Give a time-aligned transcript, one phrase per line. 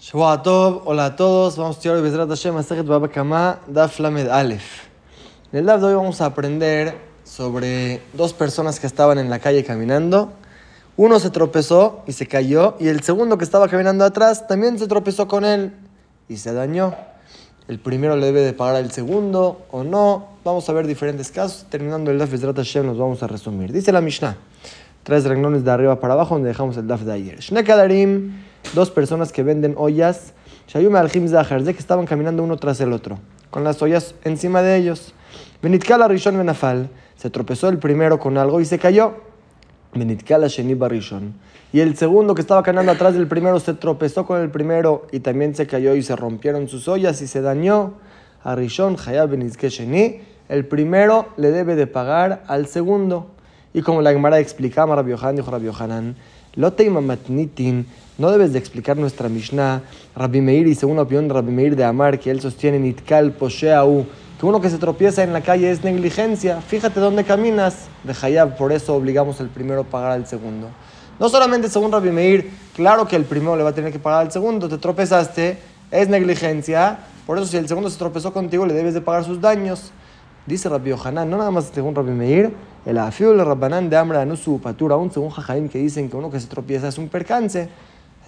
[0.00, 4.28] Tov, hola a todos, vamos a estudiar hoy Bezrat Hashem Masechet Baba Kama Daf Lamed
[4.28, 4.88] Aleph.
[5.52, 9.40] En el Daf de hoy vamos a aprender sobre dos personas que estaban en la
[9.40, 10.32] calle caminando.
[10.96, 14.88] Uno se tropezó y se cayó, y el segundo que estaba caminando atrás también se
[14.88, 15.74] tropezó con él
[16.30, 16.94] y se dañó.
[17.68, 20.28] El primero le debe de pagar al segundo o no.
[20.44, 21.66] Vamos a ver diferentes casos.
[21.68, 23.70] Terminando el Daf Bezrat Hashem nos vamos a resumir.
[23.70, 24.38] Dice la Mishnah,
[25.02, 27.38] tres renglones de arriba para abajo donde dejamos el Daf de ayer.
[27.40, 30.34] Shnekadarim dos personas que venden ollas,
[30.68, 33.18] Shayume al Zahar, que estaban caminando uno tras el otro,
[33.50, 35.14] con las ollas encima de ellos.
[35.62, 39.14] Benitkala Rishon Benafal, se tropezó el primero con algo y se cayó.
[39.92, 41.34] Benitkala Sheni Barishon.
[41.72, 45.20] Y el segundo que estaba caminando atrás del primero se tropezó con el primero y
[45.20, 47.94] también se cayó y se rompieron sus ollas y se dañó.
[48.42, 53.30] A Rishon Hayab Benitke Sheni, el primero le debe de pagar al segundo.
[53.74, 56.16] Y como la Gemara explicaba, Rabbi Yohanan dijo Rabbi Yohanan,
[56.56, 57.86] Matnitin,
[58.20, 59.80] no debes de explicar nuestra Mishnah,
[60.14, 63.32] Rabbi Meir, y según la opinión de Rabbi Meir de Amar, que él sostiene Nitkal
[63.32, 64.04] Posheau,
[64.38, 66.60] que uno que se tropieza en la calle es negligencia.
[66.60, 70.68] Fíjate dónde caminas de Hayab, por eso obligamos al primero a pagar al segundo.
[71.18, 74.26] No solamente según Rabbi Meir, claro que el primero le va a tener que pagar
[74.26, 75.56] al segundo, te tropezaste,
[75.90, 79.40] es negligencia, por eso si el segundo se tropezó contigo le debes de pagar sus
[79.40, 79.92] daños.
[80.44, 82.54] Dice Rabbi Yohanan, no nada más según Rabbi Meir,
[82.84, 86.30] el afiul Rabbanán de Amra no su patura, aún según Jajaim que dicen que uno
[86.30, 87.70] que se tropieza es un percance.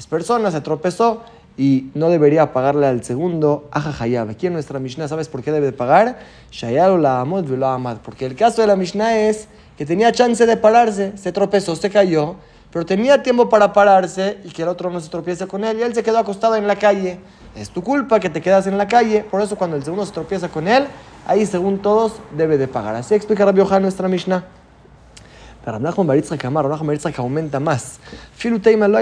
[0.03, 1.23] Es persona, se tropezó
[1.57, 4.31] y no debería pagarle al segundo a Jajayab.
[4.31, 6.19] Aquí en nuestra Mishnah, ¿sabes por qué debe de pagar?
[6.51, 7.99] Shayalo la amod amad.
[7.99, 9.47] Porque el caso de la Mishnah es
[9.79, 12.35] que tenía chance de pararse, se tropezó, se cayó,
[12.73, 15.83] pero tenía tiempo para pararse y que el otro no se tropiece con él y
[15.83, 17.21] él se quedó acostado en la calle.
[17.55, 20.11] Es tu culpa que te quedas en la calle, por eso cuando el segundo se
[20.11, 20.89] tropieza con él,
[21.29, 22.97] ahí según todos debe de pagar.
[22.97, 24.62] Así explica Rabbi nuestra Mishnah.
[25.65, 27.99] Pero Rabbi Baritzak Amar, Rabbi Baritzak aumenta más.
[28.35, 28.99] Filuteima lo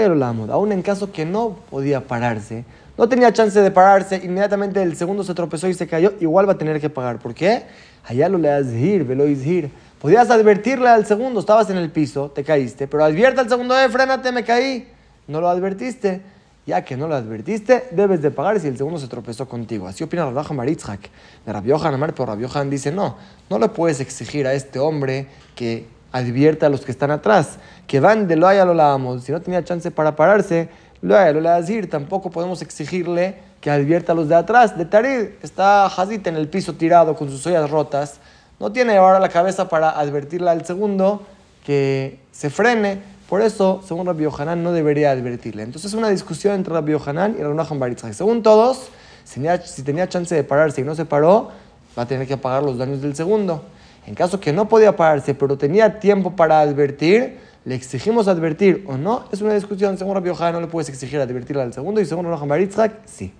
[0.53, 2.65] aún en caso que no podía pararse,
[2.97, 6.53] no tenía chance de pararse, inmediatamente el segundo se tropezó y se cayó, igual va
[6.53, 7.19] a tener que pagar.
[7.19, 7.63] ¿Por qué?
[8.03, 9.71] Allá lo le azhir, velo izhir.
[9.99, 13.89] Podías advertirle al segundo, estabas en el piso, te caíste, pero advierte al segundo, eh,
[13.89, 14.87] frénate, me caí.
[15.27, 16.21] No lo advertiste
[16.65, 19.87] ya que no lo advertiste, debes de pagar si el segundo se tropezó contigo.
[19.87, 21.09] Así opina Rabbi Maritzhak
[21.45, 23.17] de Rabbi Yohan Amar, pero Rabbi Yohan dice, no,
[23.49, 27.57] no le puedes exigir a este hombre que advierta a los que están atrás,
[27.87, 30.69] que van de lo haya lo lavamos, si no tenía chance para pararse,
[31.01, 35.29] lo haya lo decir, tampoco podemos exigirle que advierta a los de atrás, de Tarid,
[35.41, 38.19] está Hazit en el piso tirado con sus ollas rotas,
[38.59, 41.23] no tiene ahora la cabeza para advertirle al segundo
[41.65, 42.99] que se frene,
[43.31, 45.63] por eso, según Rabbi Yohanan, no debería advertirle.
[45.63, 48.11] Entonces es una discusión entre Rabbi Yohanan y Rabbi Baritzak.
[48.11, 48.89] Según todos,
[49.23, 51.49] si tenía, chance de pararse y no se paró,
[51.97, 53.63] va a tener que pagar los daños del segundo.
[54.05, 58.97] En caso que no podía pararse, pero tenía tiempo para advertir, le exigimos advertir o
[58.97, 59.97] no, es una discusión.
[59.97, 63.33] Según Rabbi Yohanan, no le puedes exigir advertirle al segundo, y según Rabbi Baritzak, sí.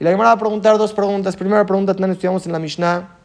[0.00, 1.36] Y la Gemara va a preguntar dos preguntas.
[1.36, 3.16] Primera pregunta, también estudiamos en la Mishnah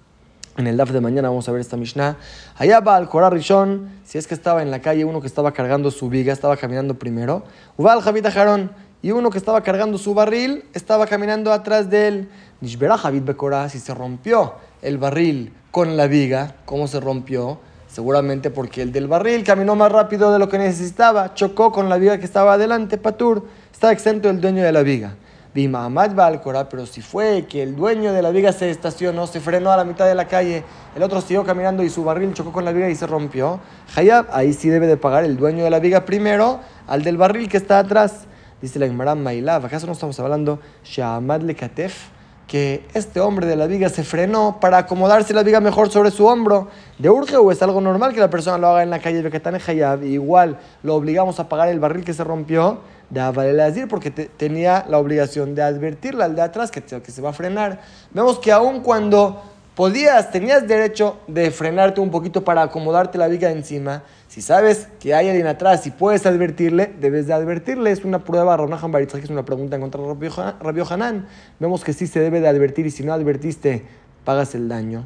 [0.57, 2.17] en el DAF de mañana vamos a ver esta Mishnah.
[2.57, 5.53] Allá va al Korah Rishon, si es que estaba en la calle uno que estaba
[5.53, 7.43] cargando su viga, estaba caminando primero.
[7.77, 12.07] Uba al Javid Ajarón, y uno que estaba cargando su barril, estaba caminando atrás de
[12.07, 12.29] él.
[12.59, 17.59] Nishbera Javid Bekorah, si se rompió el barril con la viga, ¿cómo se rompió?
[17.87, 21.97] Seguramente porque el del barril caminó más rápido de lo que necesitaba, chocó con la
[21.97, 25.15] viga que estaba adelante, Patur, está exento el dueño de la viga.
[25.53, 29.71] Bimahamad Balcora, pero si fue que el dueño de la viga se estacionó, se frenó
[29.71, 30.63] a la mitad de la calle,
[30.95, 33.59] el otro siguió caminando y su barril chocó con la viga y se rompió,
[33.95, 37.49] Hayab, ahí sí debe de pagar el dueño de la viga primero al del barril
[37.49, 38.27] que está atrás.
[38.61, 42.20] Dice la Gemara Mailav, ¿acaso no estamos hablando Shahamad Lekatef?
[42.51, 46.25] Que este hombre de la viga se frenó para acomodarse la viga mejor sobre su
[46.25, 46.67] hombro.
[46.99, 49.41] De urge o es algo normal que la persona lo haga en la calle de
[49.41, 54.11] en Hayab, igual lo obligamos a pagar el barril que se rompió de decir porque
[54.11, 57.79] tenía la obligación de advertirle al de atrás que, que se va a frenar.
[58.11, 59.41] Vemos que aun cuando
[59.75, 65.13] podías, tenías derecho de frenarte un poquito para acomodarte la viga encima, si sabes que
[65.13, 67.91] hay alguien atrás y puedes advertirle, debes de advertirle.
[67.91, 70.31] Es una prueba, Ronahan que es una pregunta contra de
[70.61, 71.27] Rabio Hanan.
[71.59, 73.83] Vemos que sí se debe de advertir y si no advertiste,
[74.23, 75.05] pagas el daño.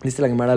[0.00, 0.56] Dice la Gemara.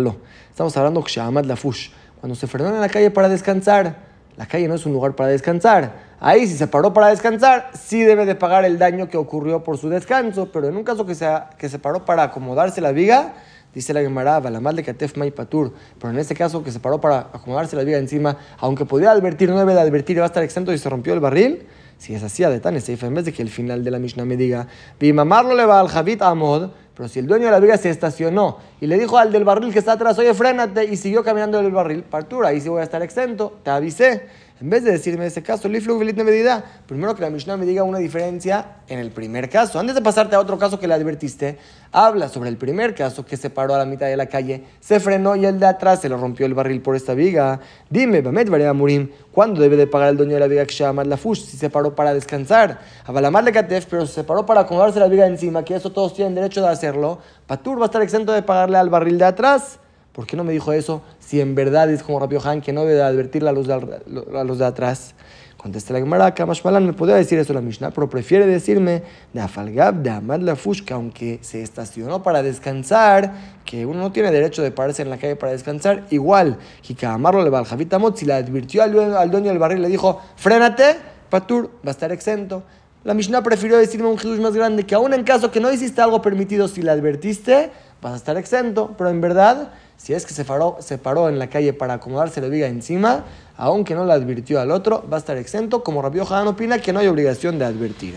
[0.52, 1.90] Estamos hablando de Lafush.
[2.20, 4.09] Cuando se frenó en la calle para descansar,
[4.40, 5.92] la calle no es un lugar para descansar.
[6.18, 9.78] Ahí, si se paró para descansar, sí debe de pagar el daño que ocurrió por
[9.78, 13.34] su descanso, pero en un caso que, sea, que se paró para acomodarse la viga,
[13.76, 17.02] dice la Gemara, la mal de Katef Patur, pero en este caso que se paró
[17.02, 20.28] para acomodarse la viga encima, aunque podía advertir, no debe de advertir y va a
[20.28, 23.34] estar exento y se rompió el barril, si es así, de tan en vez de
[23.34, 24.68] que el final de la Mishnah me diga,
[25.14, 28.58] mamarlo le va al Javit Amod, pero si el dueño de la viga se estacionó
[28.82, 31.72] y le dijo al del barril que está atrás, oye, frénate, y siguió caminando el
[31.72, 34.28] barril, partura, ahí sí voy a estar exento, te avisé.
[34.62, 37.84] En vez de decirme ese caso, Liflu Velit medida, primero que la Mishnah me diga
[37.84, 39.80] una diferencia en el primer caso.
[39.80, 41.58] Antes de pasarte a otro caso que le advertiste,
[41.94, 45.00] habla sobre el primer caso que se paró a la mitad de la calle, se
[45.00, 47.62] frenó y el de atrás se le rompió el barril por esta viga.
[47.90, 51.16] Dime, Bamet Varia Murim, ¿cuándo debe de pagar el dueño de la viga llama la
[51.16, 52.82] Fush si se paró para descansar?
[53.06, 56.36] Abalamar de Katef, pero se paró para acomodarse la viga encima, que eso todos tienen
[56.36, 57.20] derecho de hacerlo.
[57.48, 59.80] Patur va a estar exento de pagarle al barril de atrás.
[60.20, 62.84] ¿Por qué no me dijo eso si en verdad es como Rabio Han que no
[62.84, 65.16] debe advertirle a los de, a los de atrás?
[65.56, 66.36] Contesta la Gemara,
[66.66, 70.58] Malan me podría decir eso la Mishnah, pero prefiere decirme de Afalgab, de Amad la
[70.58, 73.32] Fushka, aunque se estacionó para descansar,
[73.64, 76.58] que uno no tiene derecho de pararse en la calle para descansar, igual,
[77.04, 78.92] amarlo le va al Javitamot, si le advirtió al,
[79.32, 80.98] dueño del barril, le dijo, frénate,
[81.30, 82.64] Patur, va a estar exento.
[83.06, 86.02] La Mishnah prefirió decirme un Jesús más grande, que aún en caso que no hiciste
[86.02, 90.34] algo permitido, si le advertiste, vas a estar exento, pero en verdad si es que
[90.34, 93.26] se paró, se paró en la calle para acomodarse la viga encima,
[93.58, 96.94] aunque no la advirtió al otro, va a estar exento, como Rabio Hanan opina que
[96.94, 98.16] no hay obligación de advertir.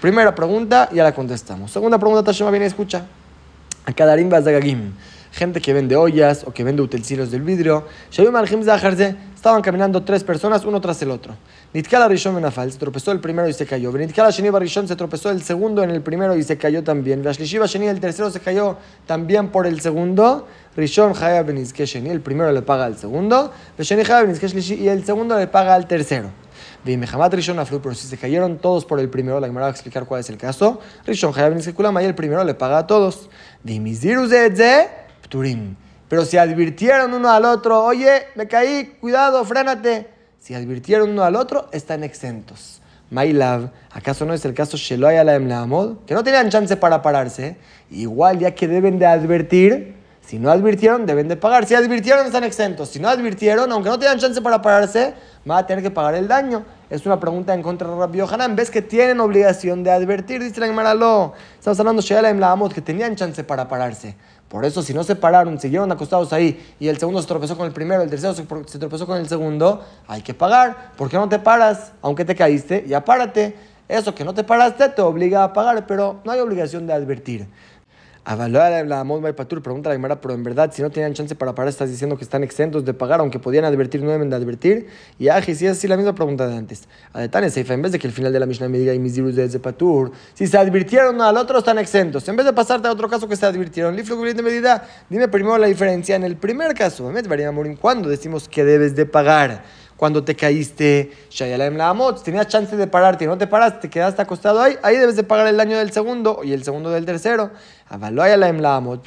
[0.00, 1.72] Primera pregunta, ya la contestamos.
[1.72, 3.04] Segunda pregunta, Tashema viene escucha.
[3.84, 4.92] A Kadarim Bazagagim,
[5.38, 7.86] gente que vende ollas o que vende utensilios del vidrio.
[8.10, 11.32] Estaban caminando tres personas, uno tras el otro.
[11.72, 13.92] Nitkala Rishon Benafal se tropezó el primero y se cayó.
[13.92, 17.22] Nitkala Sheni Rishon se tropezó el segundo en el primero y se cayó también.
[17.22, 18.76] Rashlishiva Sheni el tercero se cayó
[19.06, 20.48] también por el segundo.
[20.76, 23.52] Rishon Haya Benizke Sheni el primero le paga al segundo.
[23.78, 26.30] Sheni Haya Benizke Shlishi y el segundo le paga al tercero.
[26.84, 29.68] Dime, Hamat Rishon Aflu, pero si se cayeron todos por el primero, la Gemara va
[29.68, 30.80] a explicar cuál es el caso.
[31.06, 33.30] Rishon Haya Benizke Kulama y el primero le paga a todos.
[33.62, 35.76] Dime, Ziruzedze Pturim.
[36.08, 41.36] Pero si advirtieron uno al otro, oye, me caí, cuidado, frénate si advirtieron uno al
[41.36, 42.80] otro, están exentos.
[43.10, 45.38] Mailav, ¿acaso no es el caso Sheloy la
[46.06, 47.56] Que no tenían chance para pararse.
[47.90, 51.66] Igual, ya que deben de advertir, si no advirtieron, deben de pagar.
[51.66, 52.90] Si advirtieron, están exentos.
[52.90, 55.14] Si no advirtieron, aunque no tengan chance para pararse,
[55.44, 56.64] van a tener que pagar el daño.
[56.90, 58.54] Es una pregunta en contra de Rabbi Yohanan.
[58.56, 60.42] ¿Ves que tienen obligación de advertir?
[60.42, 60.66] Dice la
[61.58, 64.16] Estamos hablando de la que tenían chance para pararse.
[64.48, 67.66] Por eso, si no se pararon, siguieron acostados ahí y el segundo se tropezó con
[67.66, 68.44] el primero, el tercero se,
[68.78, 70.92] tropezó con el segundo, hay que pagar.
[70.96, 71.92] ¿Por qué no te paras?
[72.00, 73.54] Aunque te caíste, ya párate.
[73.88, 77.46] Eso que no te paraste te obliga a pagar, pero no hay obligación de advertir.
[79.62, 82.24] Pregunta la Gemara, pero en verdad, si no tenían chance para parar, estás diciendo que
[82.24, 84.86] están exentos de pagar, aunque podían advertir, no deben de advertir.
[85.18, 86.88] Y Aji, si es así la misma pregunta de antes.
[87.14, 88.98] A Detane Seifa, en vez de que el final de la Mishnah me diga y
[88.98, 92.28] mis de Patur, si se advirtieron al otro, están exentos.
[92.28, 95.66] En vez de pasarte a otro caso que se advirtieron, de medida, dime primero la
[95.66, 96.14] diferencia.
[96.14, 97.10] En el primer caso,
[97.80, 99.77] ¿cuándo decimos que debes de pagar?
[99.98, 101.10] Cuando te caíste,
[102.22, 105.48] tenías chance de pararte, no te paraste, te quedaste acostado ahí, ahí debes de pagar
[105.48, 107.50] el daño del segundo y el segundo del tercero.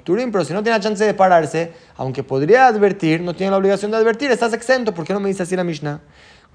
[0.03, 3.89] Turín, pero si no tiene chance de pararse, aunque podría advertir, no tiene la obligación
[3.89, 6.01] de advertir, estás exento, ¿por qué no me dice así la Mishnah?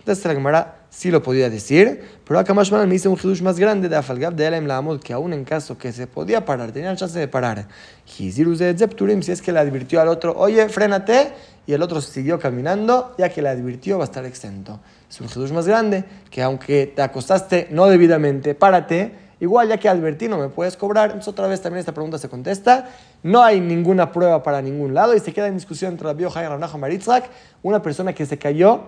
[0.07, 3.59] Entonces la Gemara sí lo podía decir, pero acá más me dice un hidush más
[3.59, 6.95] grande de Afalgab de Elem Lamod, que aún en caso que se podía parar, tenía
[6.95, 7.67] chance de parar,
[8.05, 11.33] si es que le advirtió al otro, oye, frénate,
[11.67, 14.79] y el otro siguió caminando, ya que le advirtió va a estar exento.
[15.11, 19.11] Es un hidush más grande, que aunque te acostaste no debidamente, párate,
[19.41, 21.21] igual ya que advertí no me puedes cobrar.
[21.27, 22.91] Otra vez también esta pregunta se contesta.
[23.25, 26.45] No hay ninguna prueba para ningún lado y se queda en discusión entre la Bioja
[26.45, 27.29] y Ranajo Maritzak,
[27.65, 28.85] una persona que se cayó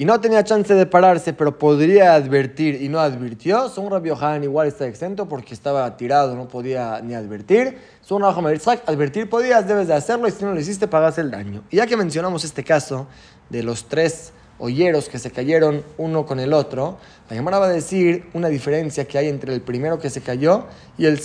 [0.00, 4.42] y no tenía chance de pararse, pero podría advertir y no advirtió, son Rabbi Yohanan
[4.42, 7.76] igual está exento porque estaba tirado, no podía ni advertir.
[8.00, 11.64] Son Rabbi advertir podías, debes de hacerlo y si no lo hiciste, pagas el daño.
[11.68, 13.08] Y ya que mencionamos este caso
[13.50, 16.96] de los tres olleros que se cayeron uno con el otro,
[17.28, 20.64] la Gemara va a decir una diferencia que hay entre el primero que se cayó
[20.96, 21.20] y el,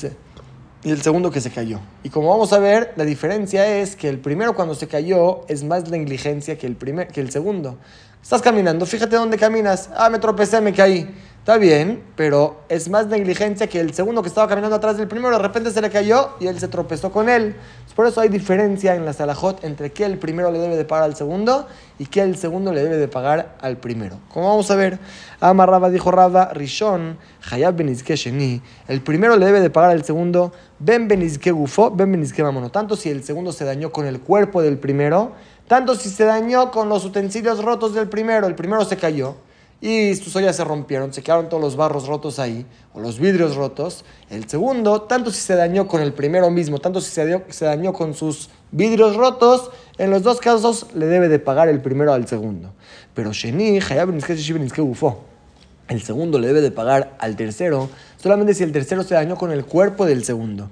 [0.83, 1.79] y el segundo que se cayó.
[2.03, 5.63] Y como vamos a ver, la diferencia es que el primero cuando se cayó es
[5.63, 7.77] más negligencia que el, primer, que el segundo.
[8.25, 9.91] Estás caminando, fíjate dónde caminas.
[9.95, 11.07] Ah, me tropecé, me caí.
[11.37, 15.37] Está bien, pero es más negligencia que el segundo que estaba caminando atrás del primero,
[15.37, 17.55] de repente se le cayó y él se tropezó con él.
[17.95, 21.05] Por eso hay diferencia en la salahot entre que el primero le debe de pagar
[21.05, 21.67] al segundo
[21.99, 24.17] y que el segundo le debe de pagar al primero.
[24.33, 24.97] Como vamos a ver,
[25.39, 27.19] Amarraba dijo Raba, Rishon,
[27.51, 32.11] Hayab Benizke Sheni, el primero le debe de pagar al segundo, Ben Benizke Gufo, Ben
[32.11, 32.71] Benizke Mamono.
[32.71, 35.33] Tanto si el segundo se dañó con el cuerpo del primero,
[35.67, 39.35] tanto si se dañó con los utensilios rotos del primero, el primero se cayó
[39.81, 43.55] y sus ollas se rompieron, se quedaron todos los barros rotos ahí, o los vidrios
[43.55, 44.05] rotos.
[44.29, 48.13] El segundo, tanto si se dañó con el primero mismo, tanto si se, dañó con
[48.13, 52.73] sus vidrios rotos, en los dos casos le debe de pagar el primero al segundo.
[53.13, 53.79] Pero Sheni,
[55.87, 59.51] el segundo le debe de pagar al tercero solamente si el tercero se dañó con
[59.51, 60.71] el cuerpo del segundo.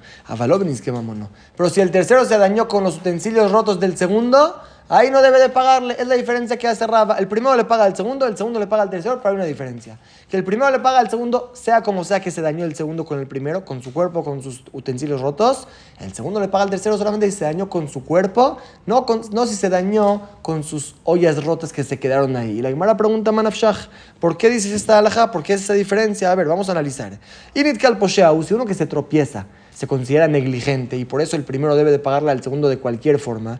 [1.55, 4.59] Pero si el tercero se dañó con los utensilios rotos del segundo,
[4.93, 5.95] ahí no debe de pagarle.
[5.97, 7.17] Es la diferencia que hace Raba.
[7.17, 9.45] El primero le paga al segundo, el segundo le paga al tercero, pero hay una
[9.45, 9.97] diferencia.
[10.29, 13.03] Que el primero le paga al segundo, sea como sea que se dañó el segundo
[13.03, 15.67] con el primero, con su cuerpo, con sus utensilios rotos.
[16.00, 19.21] El segundo le paga al tercero solamente si se dañó con su cuerpo, no, con,
[19.31, 22.59] no si se dañó con sus ollas rotas que se quedaron ahí.
[22.59, 23.75] Y la Gemara pregunta a Manafshah,
[24.19, 25.31] ¿por qué dices esta alhaja?
[25.31, 26.31] ¿Por qué es esa diferencia?
[26.31, 27.17] A ver, vamos a analizar.
[27.55, 31.75] Init Kalposheau, si uno que se tropieza se considera negligente y por eso el primero
[31.75, 33.60] debe de pagarle al segundo de cualquier forma.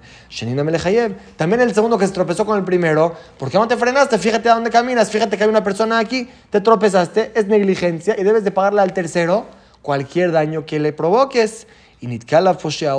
[1.38, 4.17] También el segundo que se tropezó con el primero, ¿por qué no te frenaste?
[4.17, 8.24] Fíjate a dónde caminas, fíjate que hay una persona aquí, te tropezaste, es negligencia y
[8.24, 9.46] debes de pagarle al tercero
[9.82, 11.67] cualquier daño que le provoques.
[12.03, 12.57] Y Nitkala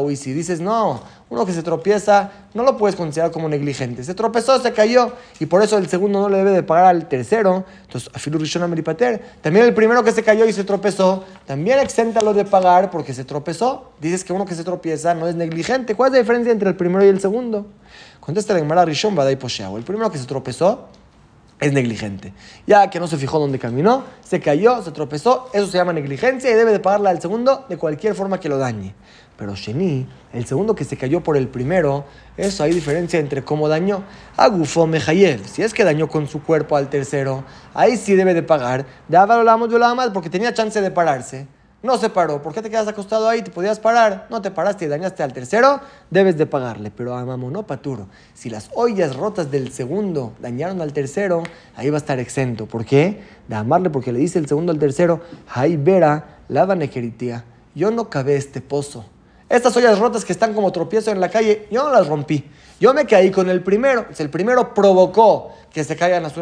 [0.09, 4.03] y si dices, no, uno que se tropieza, no lo puedes considerar como negligente.
[4.03, 7.07] Se tropezó, se cayó, y por eso el segundo no le debe de pagar al
[7.07, 7.67] tercero.
[7.83, 9.21] Entonces, Rishon Meripater.
[9.43, 13.25] También el primero que se cayó y se tropezó, también exéntalo de pagar porque se
[13.25, 13.93] tropezó.
[14.01, 15.95] Dices que uno que se tropieza no es negligente.
[15.95, 17.67] ¿Cuál es la diferencia entre el primero y el segundo?
[18.21, 19.77] Contesta la Gemara Rishon Badai Posheau.
[19.77, 20.89] El primero que se tropezó
[21.61, 22.33] es negligente.
[22.67, 26.51] Ya que no se fijó dónde caminó, se cayó, se tropezó, eso se llama negligencia
[26.51, 28.95] y debe de pagarle al segundo de cualquier forma que lo dañe.
[29.37, 32.05] Pero Sheni, el segundo que se cayó por el primero,
[32.37, 34.05] eso hay diferencia entre cómo dañó.
[34.37, 37.45] Agufo Mejayev, si es que dañó con su cuerpo al tercero,
[37.75, 38.87] ahí sí debe de pagar.
[39.09, 41.49] Daba lo más porque tenía chance de pararse
[41.85, 42.43] no se paró.
[42.43, 43.43] ¿Por qué te quedas acostado ahí?
[43.43, 44.27] Te podías parar.
[44.31, 46.91] No te paraste y dañaste al tercero, debes de pagarle.
[46.91, 48.09] Pero a no paturo.
[48.33, 51.43] Si las ollas rotas del segundo dañaron al tercero,
[51.77, 52.65] ahí va a estar exento.
[52.65, 53.23] ¿Por qué?
[53.49, 55.21] De amarle porque le dice el segundo al tercero,
[55.53, 57.45] ahí vera, lava nequeritía.
[57.75, 59.05] Yo no cabé este pozo.
[59.51, 62.51] Estas ollas rotas que están como tropiezo en la calle, yo no las rompí.
[62.81, 64.07] Yo me caí con el primero.
[64.13, 66.35] Si el primero provocó que se caigan las,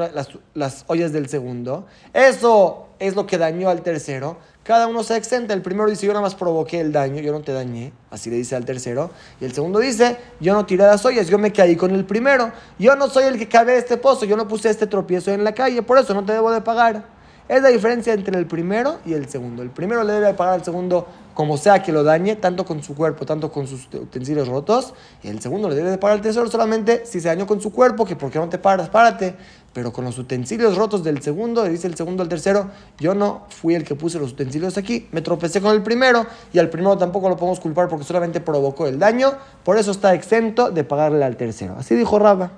[0.54, 5.54] las ollas del segundo, eso es lo que dañó al tercero cada uno se exenta.
[5.54, 7.92] El primero dice, yo nada más provoqué el daño, yo no te dañé.
[8.10, 9.10] Así le dice al tercero.
[9.40, 12.52] Y el segundo dice, yo no tiré las ollas, yo me caí con el primero.
[12.78, 15.52] Yo no soy el que cabe este pozo, yo no puse este tropiezo en la
[15.52, 17.04] calle, por eso no te debo de pagar.
[17.48, 19.62] Es la diferencia entre el primero y el segundo.
[19.62, 22.94] El primero le debe pagar al segundo como sea que lo dañe, tanto con su
[22.94, 24.94] cuerpo, tanto con sus utensilios rotos.
[25.22, 27.72] Y el segundo le debe de pagar al tercero solamente si se dañó con su
[27.72, 29.34] cuerpo, que porque no te paras, párate.
[29.72, 33.74] Pero con los utensilios rotos del segundo, dice el segundo al tercero, yo no fui
[33.74, 37.28] el que puse los utensilios aquí, me tropecé con el primero y al primero tampoco
[37.28, 39.32] lo podemos culpar porque solamente provocó el daño,
[39.64, 41.76] por eso está exento de pagarle al tercero.
[41.78, 42.52] Así dijo Raba.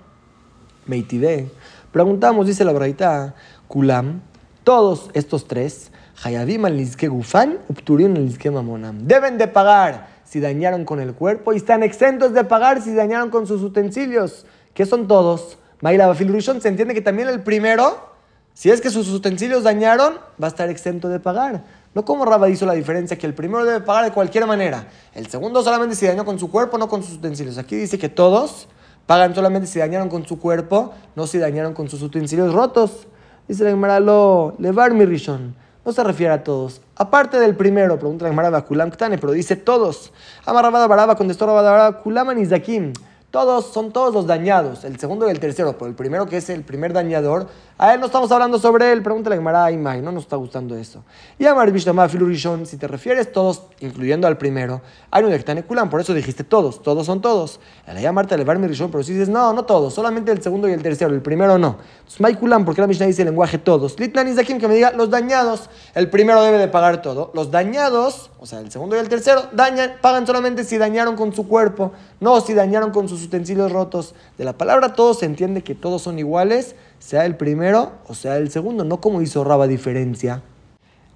[0.86, 1.50] Meitide.
[1.92, 3.34] Preguntamos, dice la braita,
[3.68, 4.20] Kulam,
[4.64, 5.92] todos estos tres,
[6.22, 6.78] Hayabim al
[7.08, 12.34] Gufan, Upturin al Mamonam, deben de pagar si dañaron con el cuerpo y están exentos
[12.34, 15.58] de pagar si dañaron con sus utensilios, que son todos.
[15.84, 18.08] Maila Bafilrushon se entiende que también el primero,
[18.54, 21.62] si es que sus utensilios dañaron, va a estar exento de pagar.
[21.94, 24.88] No como Rabba hizo la diferencia, que el primero debe pagar de cualquier manera.
[25.12, 27.58] El segundo solamente si dañó con su cuerpo, no con sus utensilios.
[27.58, 28.66] Aquí dice que todos
[29.04, 33.06] pagan solamente si dañaron con su cuerpo, no si dañaron con sus utensilios rotos.
[33.46, 35.54] Dice la Gemara, lo, levar mi rishon.
[35.84, 36.80] No se refiere a todos.
[36.96, 40.14] Aparte del primero, pregunta la Gemara, Ktane, pero dice todos.
[40.46, 42.94] Amarrabada Baraba contestó Rabada Kulam Nizakim.
[43.34, 46.48] Todos son todos los dañados, el segundo y el tercero, pero el primero que es
[46.50, 49.02] el primer dañador, a él no estamos hablando sobre él.
[49.02, 51.02] Pregúntale a Gemara Imai, no nos está gustando eso.
[51.40, 56.00] Y a Maribishtama Filurishon, si te refieres todos, incluyendo al primero, hay un Kulam, por
[56.00, 57.58] eso dijiste todos, todos son todos.
[57.88, 60.82] El llamarte elevar mi pero si dices no, no todos, solamente el segundo y el
[60.82, 61.78] tercero, el primero no.
[62.06, 63.98] Entonces, Kulam, porque la Mishnah dice el lenguaje todos.
[63.98, 67.32] Litlan Zakim, que me diga los dañados, el primero debe de pagar todo.
[67.34, 71.34] Los dañados, o sea, el segundo y el tercero, dañan, pagan solamente si dañaron con
[71.34, 74.14] su cuerpo, no si dañaron con sus utensilios rotos.
[74.38, 78.36] De la palabra todos se entiende que todos son iguales sea el primero o sea
[78.36, 80.42] el segundo, no como hizo Raba diferencia.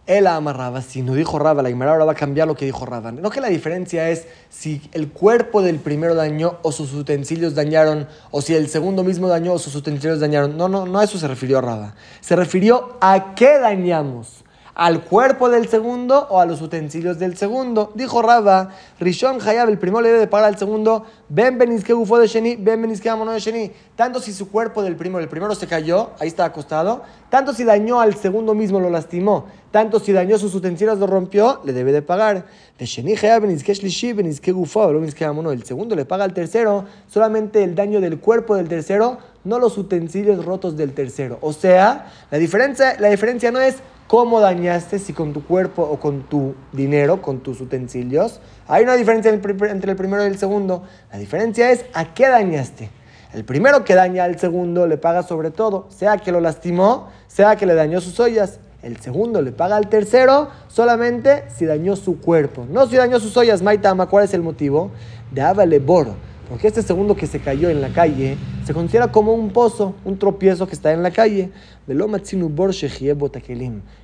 [0.09, 2.87] Él amarraba, si no dijo Raba, la Gemara ahora va a cambiar lo que dijo
[2.87, 3.13] Raba.
[3.13, 8.09] No que la diferencia es si el cuerpo del primero dañó o sus utensilios dañaron,
[8.31, 10.57] o si el segundo mismo dañó o sus utensilios dañaron.
[10.57, 11.95] No, no, no a eso se refirió Raba.
[12.23, 14.45] Se refirió a qué dañamos
[14.79, 17.91] al cuerpo del segundo o a los utensilios del segundo.
[17.97, 18.69] Dijo Raba,
[19.01, 22.97] Rishon Hayab, el primero le debe pagar al segundo, Ben que ufo de Sheni, Ben
[23.01, 23.73] que amono de Sheni.
[23.97, 27.65] Tanto si su cuerpo del primero, el primero se cayó, ahí está acostado, tanto si
[27.65, 31.91] dañó al segundo mismo, lo lastimó, tanto si dañó sus utensilios, lo rompió, le debe
[31.91, 32.47] de pagar.
[32.79, 35.51] De Sheni Hayab, que Shlishi, que ufo, que amono.
[35.51, 39.77] El segundo le paga al tercero solamente el daño del cuerpo del tercero, no los
[39.77, 41.39] utensilios rotos del tercero.
[41.41, 46.01] O sea, la diferencia, la diferencia no es cómo dañaste, si con tu cuerpo o
[46.01, 48.41] con tu dinero, con tus utensilios.
[48.67, 50.83] Hay una diferencia entre el primero y el segundo.
[51.13, 52.91] La diferencia es a qué dañaste.
[53.35, 57.57] El primero que daña al segundo le paga sobre todo, sea que lo lastimó, sea
[57.57, 58.59] que le dañó sus ollas.
[58.83, 62.67] El segundo le paga al tercero solamente si dañó su cuerpo.
[62.71, 64.07] No si dañó sus ollas, Maitama.
[64.07, 64.91] ¿Cuál es el motivo?
[65.31, 69.51] De Boro Porque este segundo que se cayó en la calle se considera como un
[69.51, 71.51] pozo, un tropiezo que está en la calle.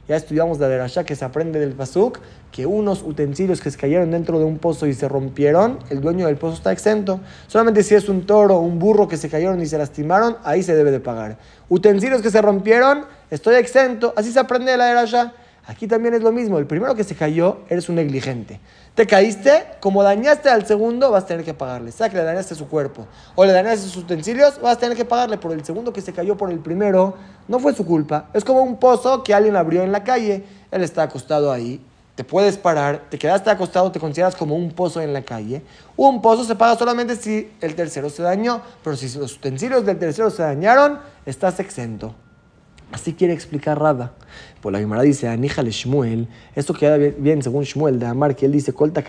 [0.09, 2.19] Ya estudiamos la derasha que se aprende del pasuk
[2.53, 6.27] que unos utensilios que se cayeron dentro de un pozo y se rompieron, el dueño
[6.27, 7.21] del pozo está exento.
[7.47, 10.63] Solamente si es un toro o un burro que se cayeron y se lastimaron, ahí
[10.63, 11.39] se debe de pagar.
[11.69, 14.13] Utensilios que se rompieron, estoy exento.
[14.17, 15.33] Así se aprende de la derasha.
[15.66, 16.59] Aquí también es lo mismo.
[16.59, 18.61] El primero que se cayó, eres un negligente.
[18.94, 21.90] Te caíste, como dañaste al segundo, vas a tener que pagarle.
[21.90, 25.04] Sea que le dañaste su cuerpo o le dañaste sus utensilios, vas a tener que
[25.04, 27.14] pagarle por el segundo que se cayó por el primero.
[27.49, 28.28] No fue su culpa.
[28.35, 30.44] Es como un pozo que alguien abrió en la calle.
[30.71, 31.80] Él está acostado ahí.
[32.14, 35.62] Te puedes parar, te quedaste acostado, te consideras como un pozo en la calle.
[35.97, 39.99] Un pozo se paga solamente si el tercero se dañó, pero si los utensilios del
[39.99, 42.14] tercero se dañaron, estás exento.
[42.95, 44.13] Así quiere explicar Rada.
[44.61, 48.53] Por la Gemara dice, Aníjale Shmuel, esto queda bien según Shmuel de Amar, que él
[48.53, 49.03] dice, Colta.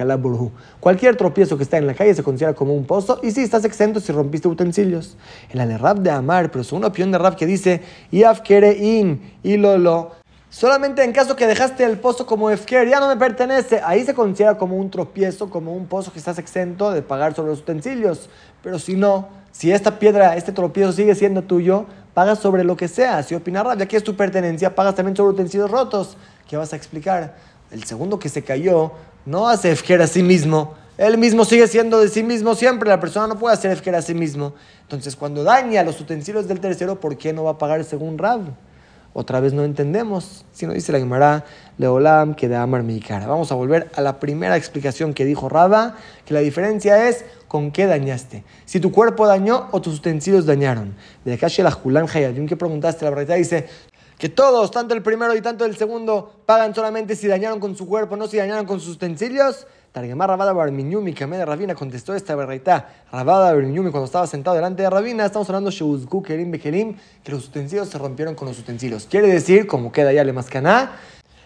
[0.79, 3.63] Cualquier tropiezo que está en la calle se considera como un pozo, y sí, estás
[3.63, 5.17] exento si rompiste utensilios.
[5.51, 9.57] El Alerab de Amar, pero según una opinión de Rab que dice, Yaf in, y
[9.57, 10.13] Lolo,
[10.49, 13.81] Solamente en caso que dejaste el pozo como Efker, ya no me pertenece.
[13.83, 17.49] Ahí se considera como un tropiezo, como un pozo que estás exento de pagar sobre
[17.49, 18.29] los utensilios.
[18.63, 22.87] Pero si no, si esta piedra, este tropiezo sigue siendo tuyo, pagas sobre lo que
[22.87, 23.21] sea.
[23.21, 26.17] Si opinas ya que es tu pertenencia, pagas también sobre utensilios rotos.
[26.47, 27.35] ¿Qué vas a explicar?
[27.69, 28.93] El segundo que se cayó
[29.25, 30.73] no hace Efker a sí mismo.
[30.97, 32.87] Él mismo sigue siendo de sí mismo siempre.
[32.87, 34.53] La persona no puede hacer Efker a sí mismo.
[34.83, 38.41] Entonces, cuando daña los utensilios del tercero, ¿por qué no va a pagar según Rab?
[39.17, 40.43] Otra vez no entendemos.
[40.51, 41.45] Si no dice la Gemara,
[41.77, 43.27] Leolam, que de Amar mi cara.
[43.27, 45.95] Vamos a volver a la primera explicación que dijo Raba,
[46.25, 48.43] que la diferencia es con qué dañaste.
[48.65, 50.95] Si tu cuerpo dañó o tus utensilios dañaron.
[51.23, 53.69] De acá la Julan Hayadun que preguntaste, la verdad dice
[54.17, 57.87] que todos, tanto el primero y tanto el segundo, pagan solamente si dañaron con su
[57.87, 59.65] cuerpo, no si dañaron con sus utensilios.
[59.95, 62.85] Targemar Rabada Barmiñumi, que de Rabina contestó esta verdad.
[63.13, 67.47] Rabada Barmiñumi, cuando estaba sentado delante de Rabina, estamos hablando Sheuzgu Kerim Bekelim, que los
[67.47, 69.07] utensilios se rompieron con los utensilios.
[69.09, 70.97] Quiere decir, como queda ya le mascaná,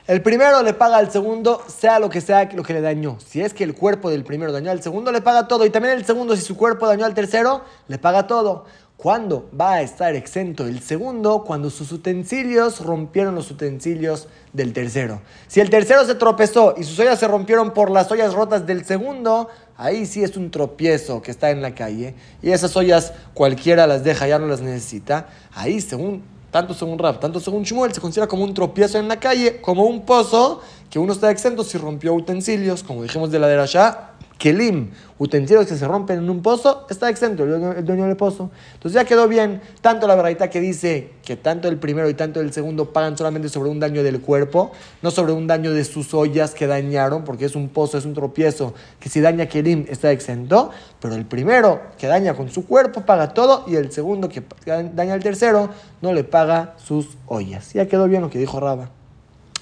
[0.07, 3.19] el primero le paga al segundo, sea lo que sea lo que le dañó.
[3.23, 5.63] Si es que el cuerpo del primero dañó al segundo, le paga todo.
[5.67, 8.65] Y también el segundo, si su cuerpo dañó al tercero, le paga todo.
[9.01, 11.45] ¿Cuándo va a estar exento el segundo?
[11.45, 15.21] Cuando sus utensilios rompieron los utensilios del tercero.
[15.47, 18.83] Si el tercero se tropezó y sus ollas se rompieron por las ollas rotas del
[18.83, 22.13] segundo, ahí sí es un tropiezo que está en la calle.
[22.41, 25.29] Y esas ollas cualquiera las deja, ya no las necesita.
[25.53, 29.17] Ahí, según, tanto según Rab, tanto según Shmuel, se considera como un tropiezo en la
[29.17, 30.59] calle, como un pozo
[30.89, 34.09] que uno está exento si rompió utensilios, como dijimos de la de Rasha,
[34.39, 38.49] kelim, utensilios que se rompen en un pozo, está exento el dueño, del pozo.
[38.73, 42.39] Entonces ya quedó bien, tanto la verdad que dice que tanto el primero y tanto
[42.39, 44.71] el segundo pagan solamente sobre un daño del cuerpo,
[45.01, 48.13] no sobre un daño de sus ollas que dañaron, porque es un pozo, es un
[48.13, 50.71] tropiezo, que si daña kelim está exento,
[51.01, 55.13] pero el primero que daña con su cuerpo paga todo y el segundo que daña
[55.13, 55.69] al tercero
[56.01, 57.73] no le paga sus ollas.
[57.73, 58.98] Ya quedó bien lo que dijo Raba.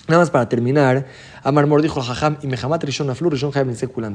[0.08, 1.06] Nada más para terminar,
[1.44, 3.52] Amar Mor dijo Jajam y Mehamat Rishon Aflu Rishon.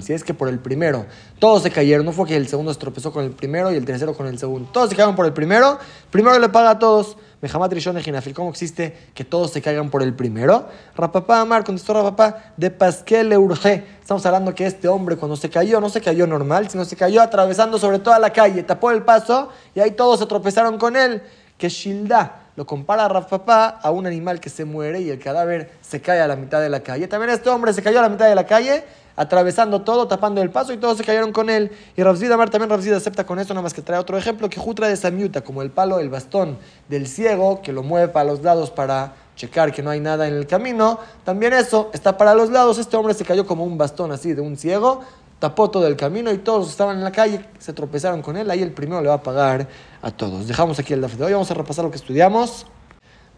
[0.00, 1.04] Si es que por el primero
[1.38, 3.84] todos se cayeron, no fue que el segundo se tropezó con el primero y el
[3.84, 4.70] tercero con el segundo.
[4.72, 5.78] Todos se cayeron por el primero,
[6.10, 7.18] primero le paga a todos.
[7.42, 8.34] Mehamat Rishon Ejinafil.
[8.34, 10.68] ¿Cómo existe que todos se caigan por el primero?
[10.96, 13.84] Rapapá Amar contestó Rapapá de Pasquel urge.
[14.00, 17.20] Estamos hablando que este hombre cuando se cayó, no se cayó normal, sino se cayó
[17.20, 21.20] atravesando sobre toda la calle, tapó el paso y ahí todos se tropezaron con él.
[21.58, 21.68] Que
[22.56, 26.20] lo compara a Papá a un animal que se muere y el cadáver se cae
[26.20, 27.08] a la mitad de la calle.
[27.08, 28.84] También este hombre se cayó a la mitad de la calle,
[29.16, 31.70] atravesando todo, tapando el paso y todos se cayeron con él.
[31.96, 34.60] Y Rafzida Amar también Rafzida acepta con eso, nada más que trae otro ejemplo, que
[34.60, 38.42] Jutra de Samiuta, como el palo, el bastón del ciego, que lo mueve para los
[38.42, 40.98] lados para checar que no hay nada en el camino.
[41.24, 42.78] También eso está para los lados.
[42.78, 45.02] Este hombre se cayó como un bastón así de un ciego
[45.42, 48.62] tapó todo el camino y todos estaban en la calle, se tropezaron con él, ahí
[48.62, 49.66] el primero le va a pagar
[50.00, 50.46] a todos.
[50.46, 52.64] Dejamos aquí el daf de hoy, vamos a repasar lo que estudiamos.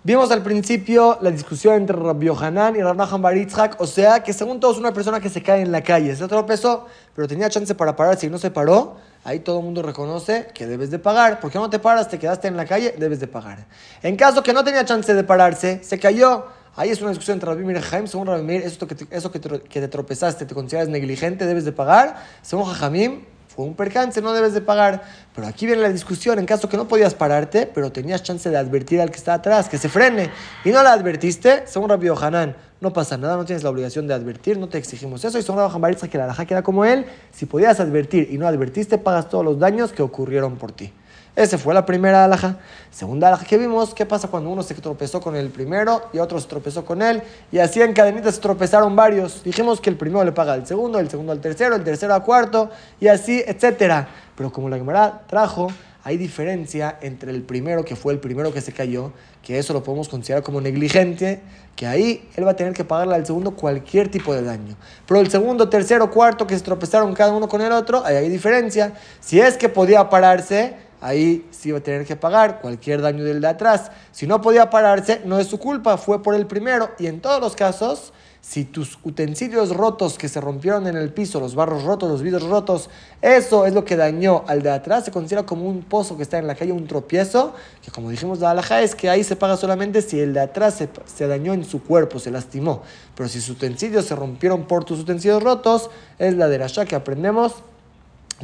[0.03, 4.61] Vimos al principio la discusión entre Rabbi Yohanan y Rabbi Baritzhak, o sea que según
[4.61, 7.97] todos una persona que se cae en la calle, se tropezó, pero tenía chance para
[7.97, 11.57] pararse y no se paró, ahí todo el mundo reconoce que debes de pagar, porque
[11.57, 13.65] no te paras, te quedaste en la calle, debes de pagar.
[14.03, 17.49] En caso que no tenía chance de pararse, se cayó, Ahí es una discusión entre
[17.49, 18.09] Rabbi Mir y Jaim.
[18.09, 21.71] Según Rabbi Mir, eso, que te, eso que, te, tropezaste, te consideras negligente, debes de
[21.71, 22.17] pagar.
[22.43, 25.05] Según Jajamim, fue un percance, no debes de pagar.
[25.35, 28.57] Pero aquí viene la discusión, en caso que no podías pararte, pero tenías chance de
[28.57, 30.31] advertir al que está atrás, que se frene,
[30.65, 34.15] y no la advertiste, según Rabbi Hanan, no pasa nada, no tienes la obligación de
[34.15, 35.39] advertir, no te exigimos eso.
[35.39, 38.49] Y según Rabbi Baritza, que la alhaja queda como él, si podías advertir y no
[38.49, 40.93] advertiste, pagas todos los daños que ocurrieron por ti.
[41.37, 42.59] Esa fue la primera alhaja.
[42.93, 46.41] Segunda alhaja que vimos, ¿qué pasa cuando uno se tropezó con el primero y otro
[46.41, 47.23] se tropezó con él?
[47.51, 49.43] Y así en cadenitas se tropezaron varios.
[49.43, 52.23] Dijimos que el primero le paga al segundo, el segundo al tercero, el tercero al
[52.23, 52.71] cuarto
[53.01, 54.09] y así, etcétera.
[54.37, 55.69] Pero como la Gemara trajo,
[56.05, 59.11] hay diferencia entre el primero, que fue el primero que se cayó,
[59.43, 61.41] que eso lo podemos considerar como negligente,
[61.75, 64.77] que ahí él va a tener que pagarle al segundo cualquier tipo de daño.
[65.07, 68.29] Pero el segundo, tercero, cuarto, que se tropezaron cada uno con el otro, ahí hay
[68.29, 68.93] diferencia.
[69.21, 73.43] Si es que podía pararse, ahí sí va a tener que pagar cualquier daño del
[73.43, 73.91] de atrás.
[74.11, 76.89] Si no podía pararse, no es su culpa, fue por el primero.
[76.99, 81.41] Y en todos los casos, si tus utensilios rotos que se rompieron en el piso,
[81.41, 82.89] los barros rotos, los vidrios rotos,
[83.21, 86.39] eso es lo que dañó al de atrás, se considera como un pozo que está
[86.39, 89.59] en la calle, un tropiezo, que como dijimos la alhaja es que ahí se paga
[89.59, 92.83] solamente si el de atrás se, se dañó en su cuerpo, se lastimó.
[93.15, 96.97] Pero si sus utensilios se rompieron por tus utensilios rotos, es la de la que
[96.97, 97.57] aprendemos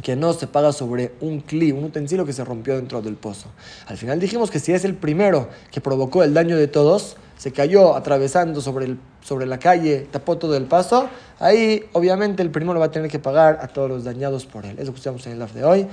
[0.03, 3.49] que no se paga sobre un cli, un utensilio que se rompió dentro del pozo.
[3.87, 7.51] Al final dijimos que si es el primero que provocó el daño de todos, se
[7.51, 12.79] cayó atravesando sobre, el, sobre la calle, tapó todo el paso, ahí obviamente el primero
[12.79, 14.77] va a tener que pagar a todos los dañados por él.
[14.77, 15.87] Eso que escuchamos en el live de hoy.